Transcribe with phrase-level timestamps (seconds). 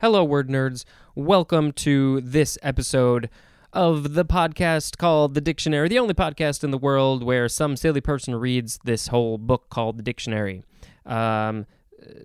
[0.00, 0.84] Hello, word nerds.
[1.16, 3.28] Welcome to this episode
[3.72, 8.00] of the podcast called The Dictionary, the only podcast in the world where some silly
[8.00, 10.62] person reads this whole book called The Dictionary.
[11.04, 11.66] Um,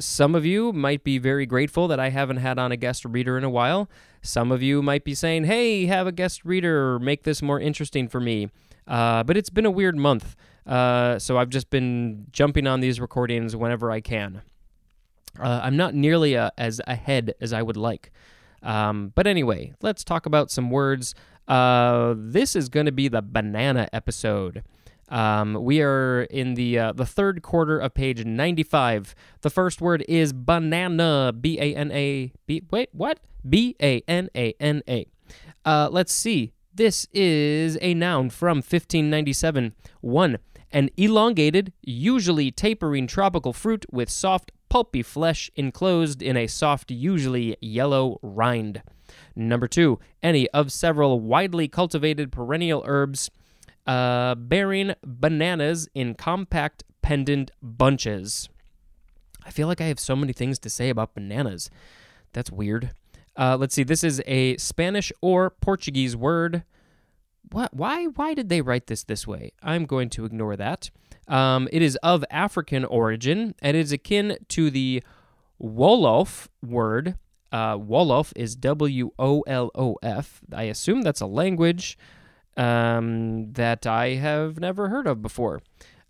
[0.00, 3.38] some of you might be very grateful that I haven't had on a guest reader
[3.38, 3.88] in a while.
[4.20, 8.08] Some of you might be saying, hey, have a guest reader, make this more interesting
[8.08, 8.48] for me.
[8.88, 10.34] Uh, but it's been a weird month,
[10.66, 14.42] uh, so I've just been jumping on these recordings whenever I can.
[15.38, 18.10] Uh, I'm not nearly uh, as ahead as I would like.
[18.62, 21.14] Um, but anyway, let's talk about some words.
[21.48, 24.62] Uh, this is going to be the banana episode.
[25.08, 29.14] Um, we are in the uh, the third quarter of page 95.
[29.40, 31.32] The first word is banana.
[31.38, 32.32] B A N A.
[32.46, 32.62] B.
[32.70, 33.18] Wait, what?
[33.48, 35.06] B A N A N A.
[35.64, 36.52] Uh, let's see.
[36.72, 39.74] This is a noun from 1597.
[40.00, 40.38] One,
[40.70, 47.56] an elongated, usually tapering tropical fruit with soft pulpy flesh enclosed in a soft, usually
[47.60, 48.82] yellow rind.
[49.36, 53.30] Number two, any of several widely cultivated perennial herbs
[53.86, 58.48] uh, bearing bananas in compact pendant bunches.
[59.44, 61.70] I feel like I have so many things to say about bananas.
[62.32, 62.92] That's weird.
[63.36, 63.82] Uh, let's see.
[63.82, 66.62] This is a Spanish or Portuguese word.
[67.50, 67.74] What?
[67.74, 68.06] Why?
[68.06, 69.52] Why did they write this this way?
[69.62, 70.90] I'm going to ignore that.
[71.26, 75.02] Um, it is of African origin and it is akin to the
[75.62, 77.16] Wolof word.
[77.52, 80.40] Uh, Wolof is W O L O F.
[80.52, 81.98] I assume that's a language
[82.56, 85.62] um, that I have never heard of before.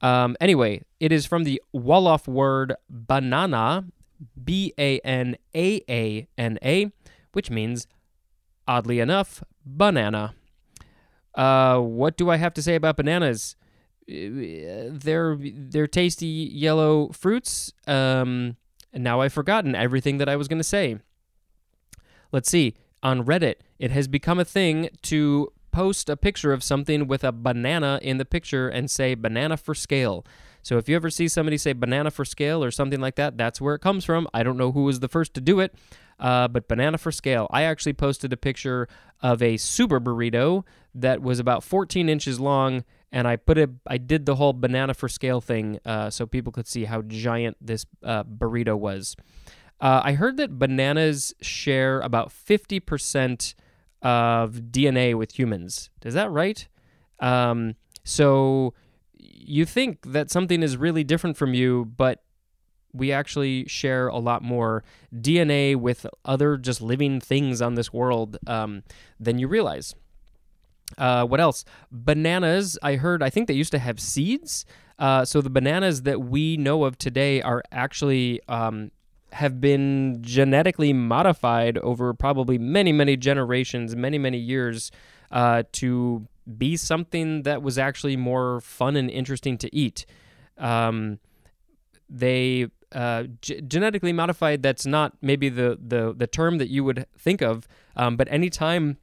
[0.00, 3.86] Um, anyway, it is from the Wolof word banana,
[4.42, 6.92] B A N A A N A,
[7.32, 7.86] which means,
[8.66, 10.34] oddly enough, banana.
[11.34, 13.56] Uh, what do I have to say about bananas?
[14.06, 17.72] they're they're tasty yellow fruits.
[17.86, 18.56] Um,
[18.92, 20.98] and now I've forgotten everything that I was going to say.
[22.32, 22.74] Let's see.
[23.02, 27.32] On Reddit, it has become a thing to post a picture of something with a
[27.32, 30.24] banana in the picture and say banana for scale.
[30.62, 33.60] So if you ever see somebody say banana for scale or something like that, that's
[33.60, 34.26] where it comes from.
[34.32, 35.74] I don't know who was the first to do it,
[36.18, 37.46] uh, but banana for scale.
[37.50, 38.88] I actually posted a picture
[39.20, 40.64] of a super burrito
[40.94, 43.70] that was about 14 inches long and I put it.
[43.86, 47.56] I did the whole banana for scale thing uh, so people could see how giant
[47.60, 49.14] this uh, burrito was.
[49.80, 53.54] Uh, I heard that bananas share about fifty percent
[54.02, 55.90] of DNA with humans.
[56.04, 56.66] Is that right?
[57.20, 58.74] Um, so
[59.16, 62.23] you think that something is really different from you, but
[62.94, 68.38] we actually share a lot more DNA with other just living things on this world
[68.46, 68.82] um,
[69.18, 69.94] than you realize.
[70.96, 71.64] Uh, what else?
[71.90, 72.78] Bananas.
[72.82, 73.22] I heard.
[73.22, 74.64] I think they used to have seeds.
[74.98, 78.92] Uh, so the bananas that we know of today are actually um,
[79.32, 84.92] have been genetically modified over probably many, many generations, many, many years,
[85.32, 90.06] uh, to be something that was actually more fun and interesting to eat.
[90.58, 91.18] Um,
[92.08, 94.62] they uh, g- genetically modified.
[94.62, 97.66] That's not maybe the the the term that you would think of,
[97.96, 98.98] um, but anytime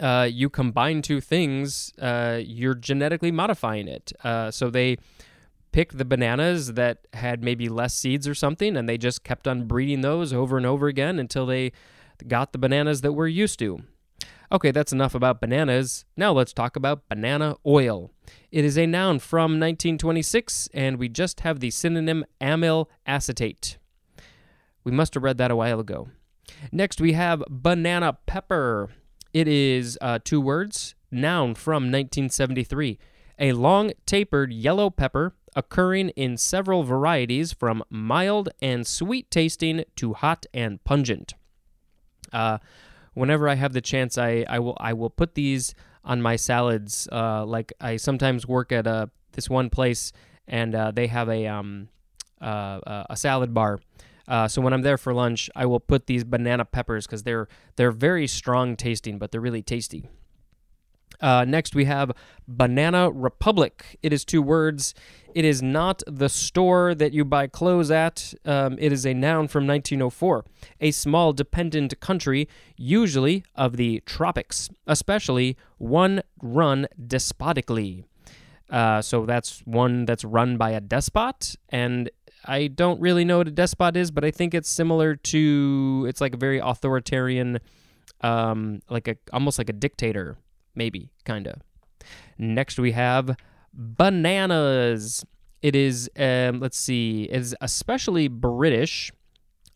[0.00, 4.12] uh, you combine two things, uh, you're genetically modifying it.
[4.22, 4.98] Uh, so they
[5.72, 9.66] picked the bananas that had maybe less seeds or something, and they just kept on
[9.66, 11.72] breeding those over and over again until they
[12.26, 13.80] got the bananas that we're used to.
[14.50, 16.04] Okay, that's enough about bananas.
[16.16, 18.12] Now let's talk about banana oil.
[18.50, 23.78] It is a noun from 1926, and we just have the synonym amyl acetate.
[24.84, 26.08] We must have read that a while ago.
[26.72, 28.90] Next, we have banana pepper.
[29.32, 32.98] It is uh, two words, noun from 1973.
[33.38, 40.14] A long tapered yellow pepper occurring in several varieties from mild and sweet tasting to
[40.14, 41.34] hot and pungent.
[42.32, 42.58] Uh,
[43.14, 45.74] whenever I have the chance, I, I will I will put these
[46.08, 47.08] on my salads.
[47.12, 50.12] Uh, like I sometimes work at a uh, this one place
[50.48, 51.88] and uh, they have a um,
[52.40, 53.78] uh, a salad bar
[54.28, 57.48] uh, so when I'm there for lunch, I will put these banana peppers because they're
[57.76, 60.06] they're very strong tasting, but they're really tasty.
[61.20, 62.12] Uh, next, we have
[62.46, 63.98] Banana Republic.
[64.02, 64.94] It is two words.
[65.34, 68.34] It is not the store that you buy clothes at.
[68.44, 70.44] Um, it is a noun from 1904.
[70.80, 78.04] A small dependent country, usually of the tropics, especially one run despotically.
[78.70, 82.10] Uh, so that's one that's run by a despot, and
[82.44, 86.20] I don't really know what a despot is, but I think it's similar to it's
[86.20, 87.60] like a very authoritarian,
[88.20, 90.36] um, like a almost like a dictator,
[90.78, 91.60] maybe kinda.
[92.38, 93.36] Next we have
[93.74, 95.26] bananas.
[95.60, 99.12] It is um, let's see, it is especially British.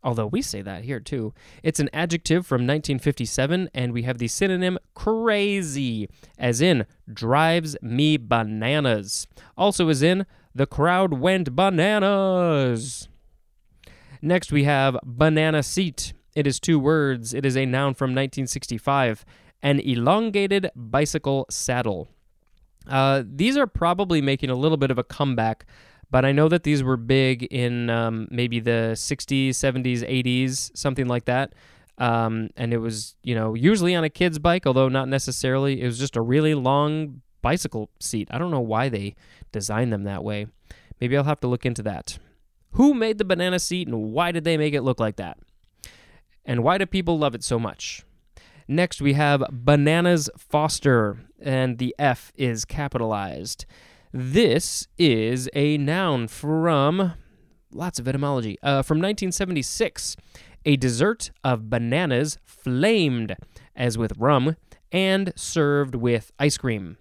[0.05, 1.33] although we say that here too.
[1.63, 6.09] It's an adjective from 1957, and we have the synonym crazy,
[6.39, 9.29] as in drives me bananas.
[9.57, 13.09] Also, as in the crowd went bananas.
[14.21, 16.13] Next, we have banana seat.
[16.35, 17.35] It is two words.
[17.35, 19.25] It is a noun from 1965,
[19.63, 22.09] an elongated bicycle saddle.
[22.89, 25.67] Uh, these are probably making a little bit of a comeback,
[26.11, 31.07] but I know that these were big in um, maybe the 60s, 70s, 80s, something
[31.07, 31.55] like that.
[31.99, 35.81] Um, and it was, you know, usually on a kid's bike, although not necessarily.
[35.81, 38.29] It was just a really long bicycle seat.
[38.31, 39.15] I don't know why they
[39.53, 40.47] designed them that way.
[41.01, 42.19] Maybe I'll have to look into that.
[42.73, 45.39] Who made the banana seat and why did they make it look like that?
[46.45, 48.05] And why do people love it so much?
[48.73, 53.67] Next, we have Bananas Foster, and the F is capitalized.
[54.15, 57.13] This is a noun from
[57.71, 58.57] lots of etymology.
[58.63, 60.17] Uh, from 1976,
[60.65, 63.37] a dessert of bananas flamed,
[63.77, 64.57] as with rum,
[64.91, 66.97] and served with ice cream.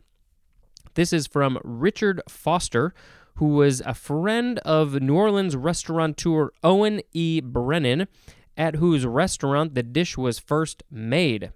[0.96, 2.94] This is from Richard Foster,
[3.36, 7.40] who was a friend of New Orleans restaurateur Owen E.
[7.40, 8.10] Brennan
[8.58, 11.54] at whose restaurant the dish was first made.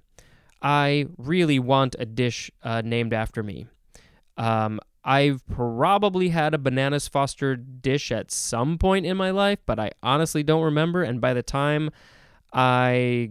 [0.66, 3.68] I really want a dish uh, named after me.
[4.36, 9.80] Um, I've probably had a bananas Foster dish at some point in my life, but
[9.80, 11.04] I honestly don't remember.
[11.04, 11.92] And by the time
[12.52, 13.30] I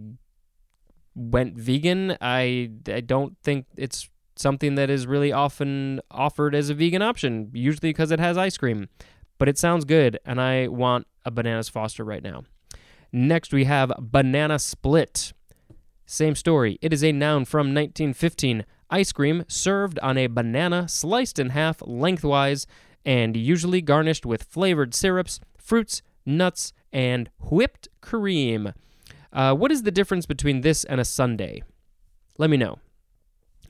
[1.13, 6.73] went vegan, I, I don't think it's something that is really often offered as a
[6.73, 8.87] vegan option, usually because it has ice cream.
[9.37, 12.43] But it sounds good, and I want a bananas Foster right now.
[13.11, 15.33] Next, we have banana split.
[16.05, 16.77] Same story.
[16.81, 18.65] It is a noun from 1915.
[18.89, 22.67] Ice cream served on a banana sliced in half lengthwise
[23.03, 28.73] and usually garnished with flavored syrups, fruits, nuts, and whipped cream.
[29.33, 31.61] Uh, what is the difference between this and a sundae?
[32.37, 32.79] Let me know.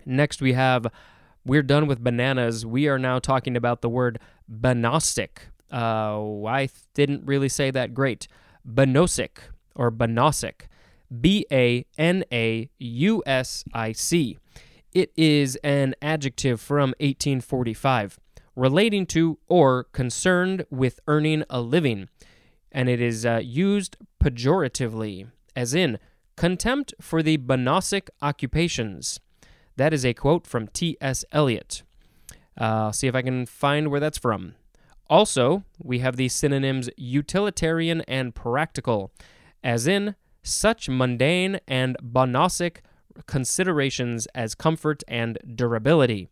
[0.05, 0.87] Next, we have
[1.45, 2.65] we're done with bananas.
[2.65, 4.19] We are now talking about the word
[4.51, 5.29] banausic.
[5.71, 8.27] Uh, I didn't really say that great.
[8.67, 9.37] Banausic
[9.75, 10.67] or Banausic.
[11.21, 14.37] B A N A U S I C.
[14.93, 18.19] It is an adjective from 1845
[18.55, 22.07] relating to or concerned with earning a living,
[22.71, 25.99] and it is uh, used pejoratively, as in
[26.35, 29.19] contempt for the banausic occupations.
[29.75, 31.25] That is a quote from T.S.
[31.31, 31.83] Eliot.
[32.57, 34.55] Uh, see if I can find where that's from.
[35.09, 39.11] Also, we have the synonyms utilitarian and practical,
[39.63, 42.77] as in such mundane and banausic
[43.25, 46.29] considerations as comfort and durability.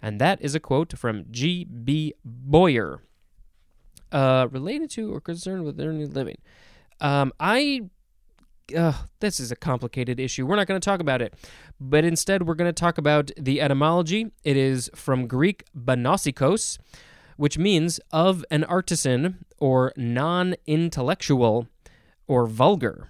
[0.00, 2.14] And that is a quote from G.B.
[2.24, 3.02] Boyer.
[4.12, 6.38] Uh, related to or concerned with earning a living.
[7.00, 7.90] Um, I
[8.76, 10.46] uh, this is a complicated issue.
[10.46, 11.34] We're not going to talk about it,
[11.80, 14.32] but instead we're going to talk about the etymology.
[14.44, 16.78] It is from Greek banausikos,
[17.36, 21.68] which means of an artisan or non intellectual
[22.26, 23.08] or vulgar.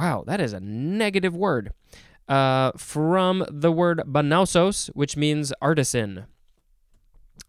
[0.00, 1.74] Wow, that is a negative word.
[2.26, 6.24] Uh, from the word banausos, which means artisan.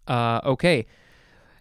[0.05, 0.85] Uh, okay.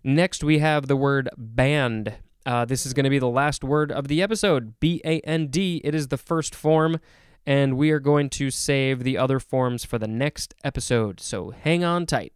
[0.03, 2.15] Next, we have the word band.
[2.45, 5.47] Uh, this is going to be the last word of the episode B A N
[5.47, 5.81] D.
[5.85, 6.99] It is the first form,
[7.47, 11.21] and we are going to save the other forms for the next episode.
[11.21, 12.33] So hang on tight.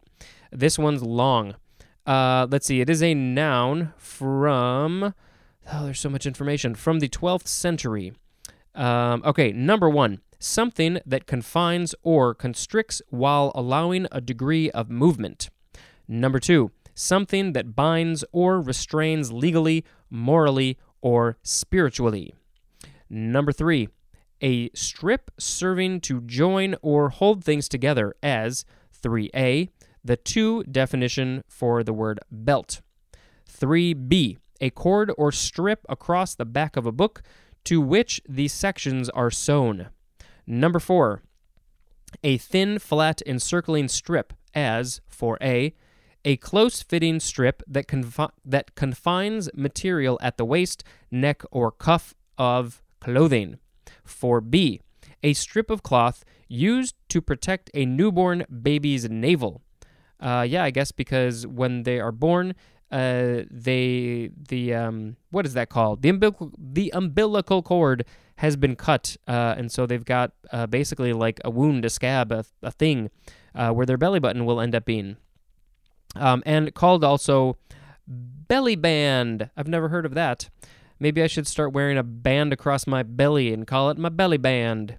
[0.49, 1.55] This one's long.
[2.05, 2.79] Uh, let's see.
[2.79, 5.13] It is a noun from.
[5.73, 8.13] Oh, there's so much information from the 12th century.
[8.75, 15.49] Um, okay, number one, something that confines or constricts while allowing a degree of movement.
[16.07, 22.33] Number two, something that binds or restrains legally, morally, or spiritually.
[23.09, 23.89] Number three,
[24.41, 28.65] a strip serving to join or hold things together, as
[29.01, 29.69] 3a,
[30.03, 32.81] the two definition for the word belt.
[33.49, 37.21] 3b, a cord or strip across the back of a book
[37.65, 39.89] to which these sections are sewn.
[40.47, 41.21] Number 4,
[42.23, 45.73] a thin, flat, encircling strip, as for A,
[46.23, 52.15] a close fitting strip that, confi- that confines material at the waist, neck, or cuff
[52.37, 53.59] of clothing.
[54.03, 54.81] For B,
[55.21, 59.61] a strip of cloth used to protect a newborn baby's navel.
[60.19, 62.55] Uh, yeah, I guess because when they are born,
[62.91, 66.01] uh, they the um, what is that called?
[66.01, 68.05] The umbilical the umbilical cord
[68.37, 72.31] has been cut, uh, and so they've got uh, basically like a wound, a scab,
[72.31, 73.09] a, a thing
[73.53, 75.17] uh, where their belly button will end up being,
[76.15, 77.57] um, and called also
[78.07, 79.49] belly band.
[79.57, 80.49] I've never heard of that.
[80.99, 84.37] Maybe I should start wearing a band across my belly and call it my belly
[84.37, 84.97] band.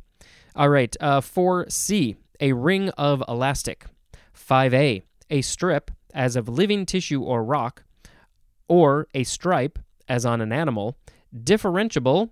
[0.54, 3.86] All right, uh, 4C, a ring of elastic.
[4.34, 7.84] 5A, a strip, as of living tissue or rock,
[8.68, 10.96] or a stripe, as on an animal,
[11.32, 12.30] differentiable,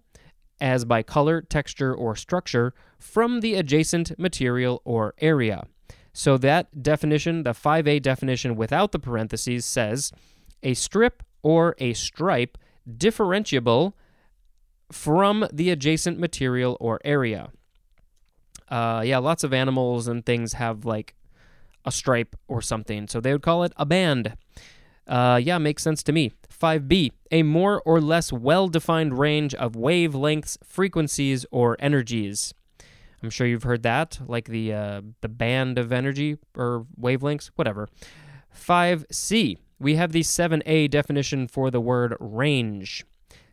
[0.61, 5.65] as by color, texture, or structure, from the adjacent material or area.
[6.13, 10.11] So that definition, the 5A definition without the parentheses, says
[10.63, 12.57] a strip or a stripe
[12.89, 13.93] differentiable
[14.91, 17.51] from the adjacent material or area.
[18.69, 21.15] Uh, yeah, lots of animals and things have like
[21.85, 24.37] a stripe or something, so they would call it a band.
[25.07, 26.33] Uh, yeah, makes sense to me.
[26.49, 32.55] 5b, a more or less well defined range of wavelengths, frequencies, or energies.
[33.23, 37.89] I'm sure you've heard that, like the uh, the band of energy or wavelengths, whatever.
[38.55, 43.05] 5c, we have the 7a definition for the word range.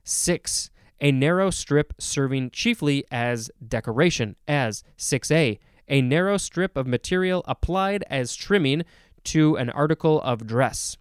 [0.03, 0.69] 6,
[0.99, 5.57] a narrow strip serving chiefly as decoration, as 6a,
[5.87, 8.83] a narrow strip of material applied as trimming
[9.25, 10.97] to an article of dress.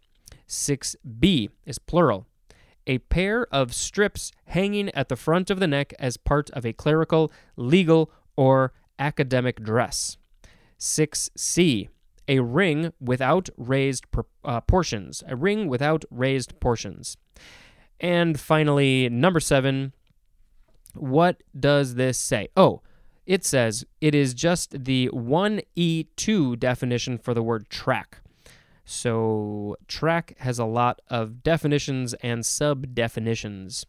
[0.48, 2.26] 6b is plural.
[2.86, 6.72] A pair of strips hanging at the front of the neck as part of a
[6.72, 10.16] clerical, legal, or academic dress.
[10.78, 11.88] 6c.
[12.26, 14.06] A ring without raised
[14.44, 15.22] uh, portions.
[15.26, 17.16] A ring without raised portions.
[18.00, 19.92] And finally, number seven.
[20.94, 22.48] What does this say?
[22.56, 22.82] Oh,
[23.30, 28.22] it says it is just the 1E2 definition for the word track.
[28.84, 33.86] So, track has a lot of definitions and sub definitions.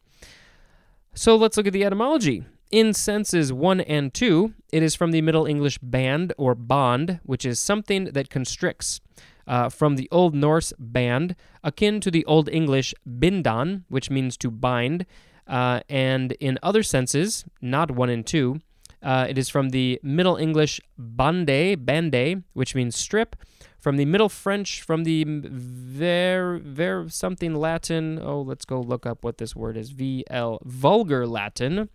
[1.15, 2.43] So, let's look at the etymology.
[2.69, 7.43] In senses 1 and 2, it is from the Middle English band or bond, which
[7.43, 9.01] is something that constricts.
[9.47, 14.51] Uh, from the Old Norse band, akin to the Old English bindan, which means to
[14.51, 15.07] bind.
[15.47, 18.61] Uh, and in other senses, not 1 and 2,
[19.01, 23.35] uh, it is from the Middle English bande, bande, which means strip,
[23.79, 28.19] from the Middle French, from the ver, ver something Latin.
[28.21, 29.89] Oh, let's go look up what this word is.
[29.89, 31.89] V L vulgar Latin.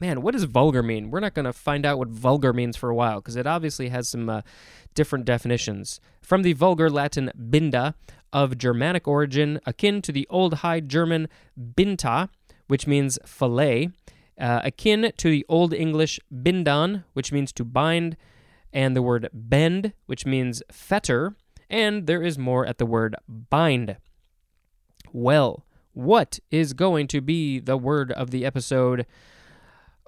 [0.00, 1.10] Man, what does vulgar mean?
[1.10, 3.88] We're not going to find out what vulgar means for a while because it obviously
[3.88, 4.42] has some uh,
[4.94, 6.00] different definitions.
[6.22, 7.94] From the vulgar Latin binda,
[8.32, 12.28] of Germanic origin, akin to the Old High German binta,
[12.66, 13.90] which means fillet,
[14.38, 18.16] uh, akin to the Old English bindan, which means to bind,
[18.72, 21.36] and the word bend, which means fetter,
[21.70, 23.96] and there is more at the word bind.
[25.12, 29.06] Well, what is going to be the word of the episode?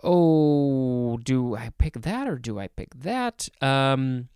[0.03, 3.49] Oh, do I pick that or do I pick that?
[3.61, 4.29] Um,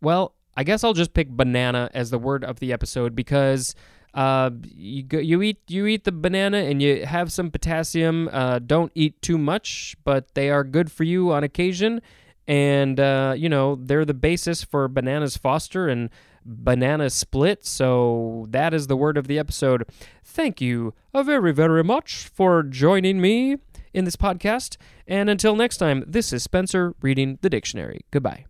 [0.00, 3.74] well, I guess I'll just pick banana as the word of the episode because
[4.18, 8.28] uh, you go, you eat you eat the banana and you have some potassium.
[8.32, 12.02] Uh, don't eat too much, but they are good for you on occasion.
[12.48, 16.10] And uh, you know they're the basis for bananas foster and
[16.44, 17.64] banana split.
[17.64, 19.84] So that is the word of the episode.
[20.24, 23.58] Thank you very very much for joining me
[23.94, 24.78] in this podcast.
[25.06, 28.00] And until next time this is spencer reading the dictionary.
[28.10, 28.47] Goodbye